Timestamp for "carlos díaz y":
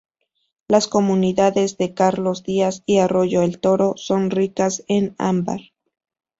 1.93-2.97